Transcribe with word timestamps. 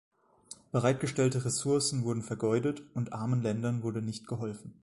Bereitgestellte 0.71 1.45
Ressourcen 1.45 2.03
wurden 2.03 2.23
vergeudet 2.23 2.81
und 2.95 3.13
armen 3.13 3.43
Ländern 3.43 3.83
wurde 3.83 4.01
nicht 4.01 4.25
geholfen. 4.25 4.73